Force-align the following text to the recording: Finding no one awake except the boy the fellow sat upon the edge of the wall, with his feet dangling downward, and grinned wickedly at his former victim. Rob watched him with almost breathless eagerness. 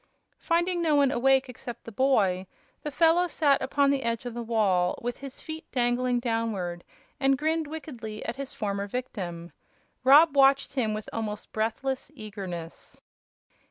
Finding 0.39 0.81
no 0.81 0.95
one 0.95 1.11
awake 1.11 1.47
except 1.47 1.83
the 1.83 1.91
boy 1.91 2.47
the 2.81 2.89
fellow 2.89 3.27
sat 3.27 3.61
upon 3.61 3.91
the 3.91 4.01
edge 4.01 4.25
of 4.25 4.33
the 4.33 4.41
wall, 4.41 4.97
with 4.99 5.17
his 5.17 5.39
feet 5.39 5.63
dangling 5.71 6.19
downward, 6.19 6.83
and 7.19 7.37
grinned 7.37 7.67
wickedly 7.67 8.25
at 8.25 8.35
his 8.35 8.51
former 8.51 8.87
victim. 8.87 9.51
Rob 10.03 10.35
watched 10.35 10.73
him 10.73 10.95
with 10.95 11.07
almost 11.13 11.51
breathless 11.51 12.11
eagerness. 12.15 12.99